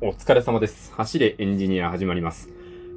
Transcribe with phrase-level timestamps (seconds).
[0.00, 0.92] お疲れ様です。
[0.94, 2.50] 走れエンジニア始まります。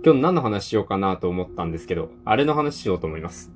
[0.03, 3.51] 今日何の話しようかなと思ったんですけど、あれの話しようと思います。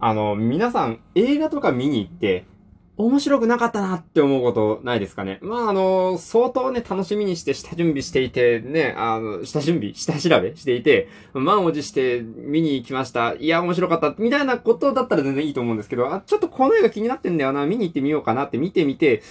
[0.00, 2.46] あの、皆さん映画とか見に行って、
[2.96, 5.38] 面白くなかったなって思うことないですかね？
[5.40, 13.34] まあ、あの、相当ね、楽しみにして下準備していて、ね、あの、下準備下調べしていて、満を持して見に行きました。
[13.34, 14.14] いや、面白かった。
[14.18, 19.22] みたいなことだったら全然いいと思うんですけど、あ、ちょっとこの映画気になってんだよな、見に行ってみようかなって見てみて、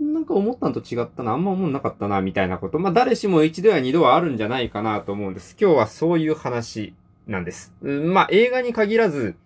[0.00, 2.78] なんか思ったのと違ったな、あんま思んなかったな、みたいなこと。
[2.78, 5.56] まあ、誰しも一度や二度はあるんじゃないかなと思うんです。
[5.60, 6.94] 今日はそういう話
[7.26, 7.72] なんです。
[7.82, 9.36] うんまあ、映画に限らず、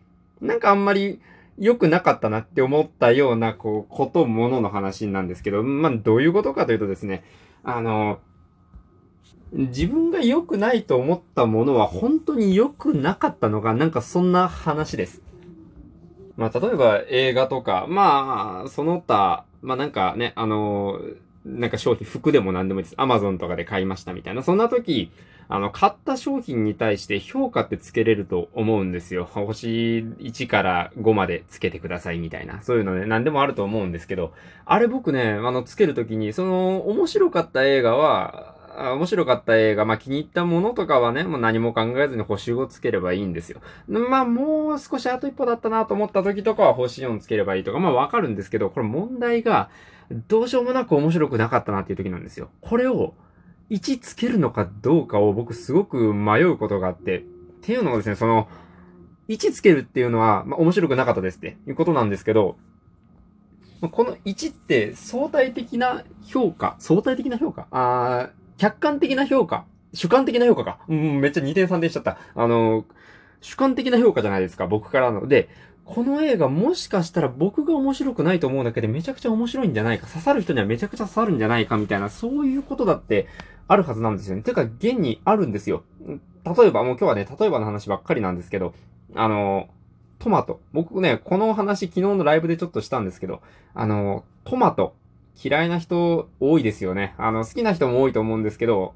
[0.41, 1.20] なんかあんまり
[1.59, 7.23] 良くなかったなって思ったような、こう、こと、ものの話なんですけど、まあ、どういうことかというとですね、
[7.62, 8.19] あの、
[9.53, 15.23] 自分が良くないと思ったものは本当に良くなかったのか、なんかそんな話です。
[16.37, 21.00] まあ、例えば映画とか、まあ、その他、まあなんかね、あの
[21.45, 22.95] なんか商品、服でも何でもいいです。
[22.98, 24.42] アマゾンとかで買いましたみたいな。
[24.42, 25.10] そんな時、
[25.48, 29.25] あの、買った商品に対して評価ってつけれると思うんですよ。
[29.25, 32.61] 星1から5までつけてくださいみたいな。
[32.62, 34.33] そういうのね、何でもあると思うんですけど、
[34.67, 38.50] あれ僕ね、あの、つけるときに、その、面白かった映画は、
[38.83, 43.61] あ面白かった映画、まあ、気に入ったものとかはね、もう何も考えずに星5つければいいんですよ。
[43.86, 49.70] まあ、もう少しあと一歩だったなと思った時とかは星4つければいいとか、まあ、わかるんですけど、これ問題が、
[50.28, 52.51] どうしようもなく面白くなかったなっていう時なんですよ。
[52.61, 53.14] これを、
[53.70, 57.23] 1つけるのかどうかを僕すごく迷うことがあって、っ
[57.62, 58.48] ていうのもですね、その、
[59.28, 62.56] 1つけるっていうのは、まあ、面白くなかったですっていうことなんですけど、
[63.81, 67.67] この1って相対的な評価、相対的な評価？
[67.70, 68.28] あ
[68.61, 70.80] 客観的な評価主観的な評価か。
[70.86, 72.19] うん、めっちゃ2点3点しちゃった。
[72.34, 72.84] あの、
[73.41, 75.27] 主観的な評価じゃないですか、僕からの。
[75.27, 75.48] で、
[75.86, 83.28] この映画もしかしたら僕が面白くないと思うだけでめちゃくちゃ面白いんじゃないか、刺さる人にはめちゃくちゃ刺さるんじゃないかみたいな、そういうことだって
[83.67, 84.42] あるはずなんですよね。
[84.42, 85.83] てか、現にあるんですよ。
[86.45, 88.74] 例えば、もう今日はね、例えばの話ばっかりなんですけど、
[89.14, 89.70] あの、
[90.19, 90.61] トマト。
[90.74, 93.40] 僕ね、この話昨日のライブでちょっとしたんですけど、
[93.73, 94.95] あの、トマト。
[95.42, 97.14] 嫌いな人多いですよね。
[97.18, 98.95] あの、好きな人も多いと思うんですけど、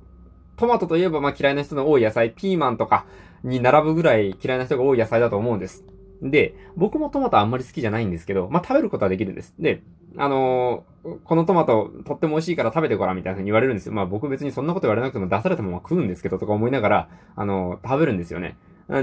[0.56, 3.06] トマトといえばまあ嫌いな人の多い野菜、ピーマンとか
[3.42, 5.84] に並ぶぐらい嫌いな人が多い野菜だと思うんです。
[6.22, 9.54] で、僕もトマトあんまり好きじゃないんですけど、まあ食べることはできるんです。
[9.58, 9.82] で、
[10.16, 13.92] あのーこのトマトとっても美味しいから食べてごらんみたいな風に言われるんですよ。
[13.92, 18.56] まあ僕別にそんなこと言われなくても出されたまま食うんですけどとか思いながら、あのー食べるんですよね。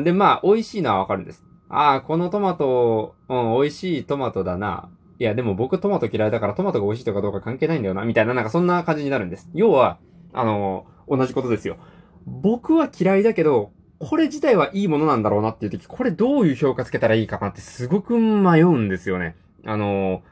[0.03, 1.44] で、まあ美味しいのはわかるんです。
[1.69, 4.90] ああ、このトマト、うん、美味しいトマトだな。
[5.22, 9.48] いや、でも僕トマト嫌いだからトマトが美味しいとかどうか関係ないんだよな、みたいな、なんかそんな感じになるんです。
[9.54, 10.00] 要は、
[10.34, 11.78] あの同じことですよ。
[12.26, 19.36] 僕は嫌いだけど、これ自体はいいものなんだろうなっていう時、これどういう評価つけたらいいかなってすごく迷うんですよね。
[19.64, 20.24] あの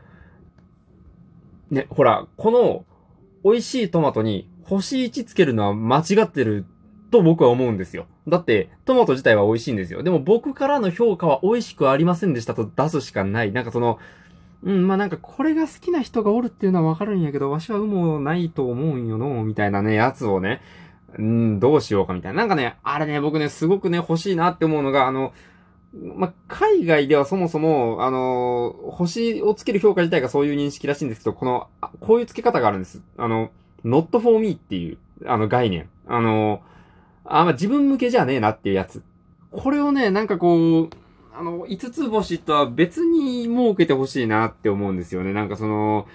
[1.70, 2.84] ね、ほら、この
[3.44, 6.66] 美味しいトマトに星1つけるのは間違ってる
[7.12, 8.08] と僕は思うんですよ。
[8.28, 10.02] だって、トマト自体は美味しいんですよ。
[10.02, 13.52] でも僕からの評価は美味しくありませんでしたと出すしかない。
[13.52, 14.00] なんかその、
[14.64, 20.62] うん、まあなんかこれが好きな人がおるっていうのはわかるんやけど、わしはうもないと思うんよの、みたいなね、やつをね、
[21.18, 22.40] うん、どうしようかみたいな。
[22.40, 25.34] なんかね、あれね、僕ね、すごくね、欲しいなって思うのが、あの、
[25.94, 31.68] ま、海外ではそもそも、あの、星をつける評価自体がそういう認識らしいんですけど、この、
[32.00, 33.02] こういう付け方があるんです。
[33.18, 33.50] あの、
[33.84, 35.90] not for me っていう、あの概念。
[36.08, 36.62] あの、
[37.25, 39.02] あ、ま、自分向けじゃねえなっていうやつ。
[39.52, 40.90] これをね、なんかこう、
[41.40, 45.32] あの、5つ星とは別に設けてほしいなって思うんですよね。
[45.32, 46.06] なんかその、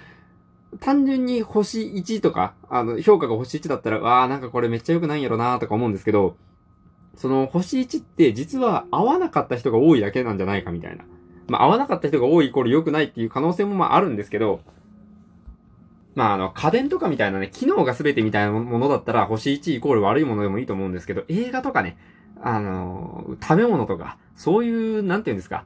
[0.81, 6.37] 単純に星1とか、あの、評価が星1だったら、わあなんかこれめっちゃ良くないんやろなとか思うんですけど、
[7.17, 11.07] その星1って実は合わなかった人が多いだけなんじゃないかみたいな。
[11.49, 14.61] まあ、合わなかった人が多いイコール良くないっていう可能性もまああるんですけど、
[16.15, 21.97] まあ、あの、家電とかみたいなね、機能が全てみたいなものだったら、星1イコール悪いものでもいいと思うんですけど、映画とかね、
[22.47, 25.65] あの、食べ物とか、そういう、なんて言うんですか、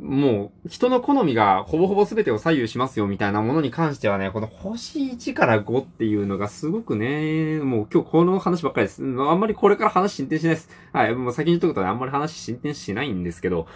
[0.00, 9.00] もう、人の好みがほぼほぼ全てを左右しますよみたいなものに関してはね、この星1から5っていうのがすごくね、もう今日この話ばっかりです。
[9.04, 10.70] あんまりこれから話進展しないです。
[10.92, 13.68] はい、もう先に言っとくとね、あんまり話進展しないんですけど、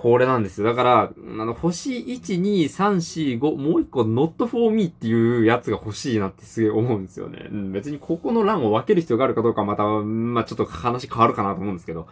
[0.00, 0.66] これなんですよ。
[0.68, 7.48] だから、あの、星1、2、3、4、5、もう一個 not for me っていうやつが欲しいなってすげえ思うんですよね。
[7.50, 12.06] うん、別にここの欄を分ける必要があるかどうかまた、まあちょっと話変わるかなと思うんですけど。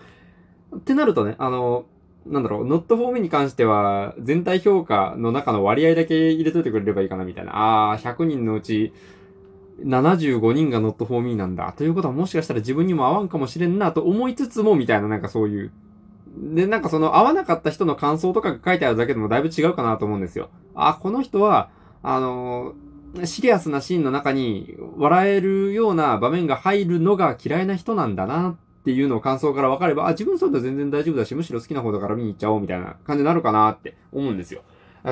[0.76, 1.86] ってなるとね、あの、
[2.26, 7.56] なんだろう、not for me に関しては、全体評価の中の割合だけ入れといてくれればいいかなみたいな。
[7.56, 8.92] ああ、100人のうち、
[9.84, 11.72] 75人が not for me なんだ。
[11.76, 15.70] ということはもしかしたら自分にも合わんかもしれんなと思いつつも、みたいななんかそういう。
[16.36, 20.50] で、なんかその合わなかった人の感想とかが書いてあるだけでもだいぶ違うかなと思うんですよ。
[20.74, 21.70] あ、この人は、
[22.02, 22.74] あの
[23.24, 34.62] シリアスなシーンの中に笑えるような場面が入るのが嫌いな人なんだなっていうのを感想から分かれば、あ、自分そうだ全然大丈夫だし、むしろ好きな方だから見に行っちゃおうみたいな感じになるかなって思うんですよ。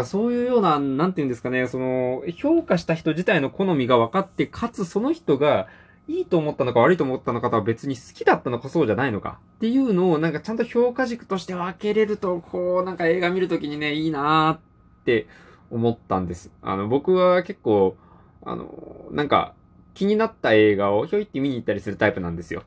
[0.05, 5.69] そういうような、なんて言うんですかね、その、評価した人自体の好みが分かって、かつその人が、
[6.07, 14.61] いいと思ったのか悪いと思ったのかとは別に好きだったのかそうじゃないのかっていうのをなんかちゃんと評価軸として分けれると、こうなんか映画見るときにね、いいなーっ
[15.05, 15.27] て
[15.71, 16.51] 思ったんです。
[16.63, 17.97] あの、僕は結構、
[18.45, 19.55] あの、なんか
[19.95, 22.65] 気になった映画をひょいって見に行ったりするタイプなんですよ。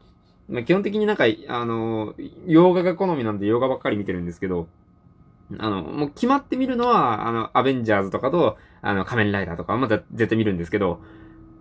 [0.49, 4.67] まあ、基本的になんか、あの、洋画が好みなんで洋画ばっかり見てるんですけど、
[5.59, 11.01] あの、もう決まって見るのは、あの、アベンジャーズとかと、あの、仮面ライダーとかまだ絶対見るんですけど、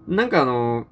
[0.06, 0.86] なんかあの、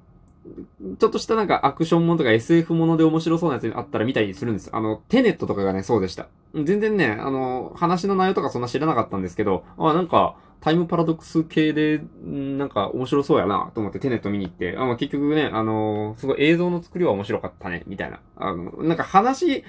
[0.99, 4.69] ちょっとしたなんかアクションものとか SF もので面白そうなやつあったら見たりするんです。
[4.73, 6.27] あの、テネットとかがね、そうでした。
[6.53, 18.19] 全然ね、あの、話の内容とかそんな知らなかったんですけど、あ、なんか、タイムパラドックス系で、なんか面白そうやなと思ってテネット見に行って、あまあ、結局ね、あの、すごい映像の作りは面白かったね、みたいな。
[18.35, 19.63] あの、なんか話、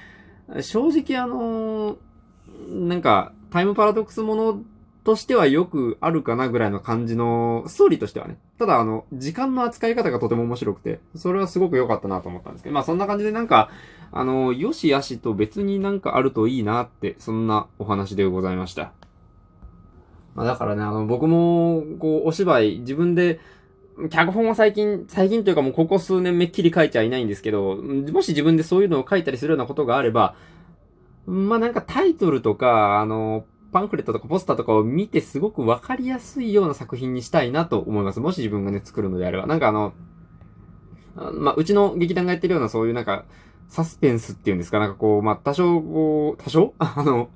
[0.61, 1.97] 正直あの、
[2.69, 4.63] なんか、タイムパラドックスもの
[5.07, 8.39] としてはよくあるかなぐらいの感じの、ストーリーとしてはね。
[8.59, 13.71] ただあの、時間の扱い方がとても面白くて、それはすごく良かったなと思ったんですけど、まあそんな感じでなんか、
[14.11, 18.91] あの、よしやしと別になんかあるといいなって、そんなお話でございました。
[20.35, 23.39] まあだからね、あの、僕も、こう、お芝居、自分で、
[24.11, 30.35] 脚本は最近、最近というかもうここ数年めっきり書いちゃいないんですけど、もし自分でそういうのを書いたりするようなことがあれば、
[31.27, 33.45] まあなんかタイトルとか、あの、
[33.77, 38.21] パンフレットとかポスターとかを見てすごくわかりやすいような作品にしたいなと思います。
[38.21, 39.47] もし自分がね、作るのであれば。
[39.47, 39.93] なんかあの、
[41.35, 43.27] まあ、うちの劇団がやってるようなそういうなんか、
[43.69, 44.79] サスペンスっていうんですか？
[44.79, 46.73] なんかこう、まあ、多少こう、多少？
[46.79, 47.29] あの、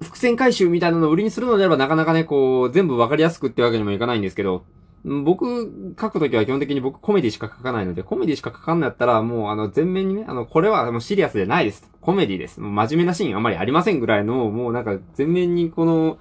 [0.00, 4.64] 伏線回収みたいなのを売りにするのであればなかなかね、こう、全部わかりやすくってわけにもいかないんですけど、
[5.04, 11.88] 僕、書くときは基本的に僕コメディしか書かないので、コメディしか書かんのやったら、もうあの、全面にね、あの、これはもうシリアスじゃないです。
[12.00, 12.60] コメディです。
[12.60, 16.18] もう真面目なシーンあんまりありませんぐらいの、もうなんか全面にこの、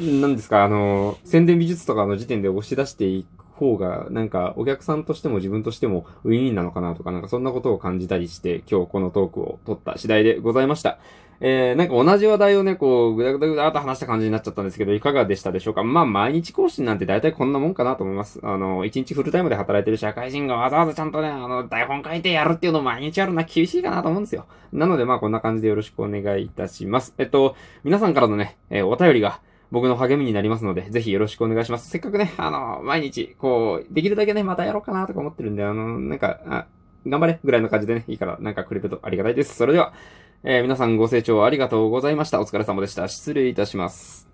[0.00, 10.98] 何ですか、あの、宣伝美術とかの時点で押し出していく方が、なんかお客さんとしても自分としてもウィンウィンなのかなとか、なんかそんなことを感じたりして、今日このトークを撮った次第でございました。
[11.42, 15.82] えー、なんか同じ話題をね、こう、ぐだぐだぐだっと話した感じになっちゃったんですけど、いかがでしたでしょうか？
[15.82, 18.40] まあ、毎日更新なんて大体こんなもんかなと思います。
[18.42, 24.46] あの、一日フルタイムで働いてる社会人がわざわざちゃんとね、あの、台本書いてやるっていうのを毎日やるのは厳しいかなと思うんですよ。
[24.72, 27.14] なので、まあ、こんな感じでよろしくお願いいたします。
[27.16, 29.40] えっと、皆さんからのね、えー、お便りが、
[29.70, 31.88] 僕の励みになりますので、ぜひよろしくお願いします。
[31.88, 36.66] せっかくね、あの、毎日、こう、できるだけね、またやろうかなとか思ってるんで、あの、なんか、あ
[37.06, 39.54] 頑張れぐらいの感じでね、いいから、なんかくれるとありがたいです。
[39.54, 39.94] それでは、
[40.42, 42.40] えー、皆さんご清聴ありがとうございました。
[42.40, 43.08] お疲れ様でした。
[43.08, 44.29] 失礼いたします。